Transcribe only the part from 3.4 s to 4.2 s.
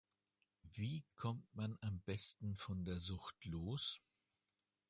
los?